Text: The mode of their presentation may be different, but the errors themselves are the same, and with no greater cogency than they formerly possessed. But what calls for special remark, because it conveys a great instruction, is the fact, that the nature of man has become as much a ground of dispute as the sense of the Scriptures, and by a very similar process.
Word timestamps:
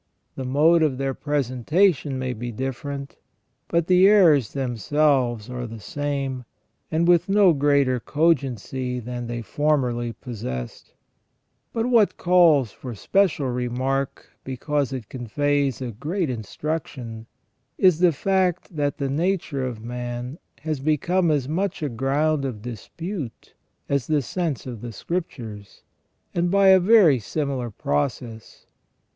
The 0.35 0.45
mode 0.45 0.81
of 0.81 0.97
their 0.97 1.13
presentation 1.13 2.17
may 2.17 2.33
be 2.33 2.51
different, 2.51 3.17
but 3.67 3.85
the 3.85 4.07
errors 4.07 4.53
themselves 4.53 5.47
are 5.47 5.67
the 5.67 5.79
same, 5.79 6.43
and 6.89 7.07
with 7.07 7.29
no 7.29 7.53
greater 7.53 7.99
cogency 7.99 8.99
than 8.99 9.27
they 9.27 9.43
formerly 9.43 10.13
possessed. 10.13 10.95
But 11.71 11.85
what 11.85 12.17
calls 12.17 12.71
for 12.71 12.95
special 12.95 13.47
remark, 13.51 14.27
because 14.43 14.91
it 14.91 15.07
conveys 15.07 15.83
a 15.83 15.91
great 15.91 16.31
instruction, 16.31 17.27
is 17.77 17.99
the 17.99 18.11
fact, 18.11 18.75
that 18.75 18.97
the 18.97 19.07
nature 19.07 19.63
of 19.63 19.83
man 19.85 20.39
has 20.61 20.79
become 20.79 21.29
as 21.29 21.47
much 21.47 21.83
a 21.83 21.89
ground 21.89 22.43
of 22.43 22.63
dispute 22.63 23.53
as 23.87 24.07
the 24.07 24.23
sense 24.23 24.65
of 24.65 24.81
the 24.81 24.93
Scriptures, 24.93 25.83
and 26.33 26.49
by 26.49 26.69
a 26.69 26.79
very 26.79 27.19
similar 27.19 27.69
process. 27.69 28.65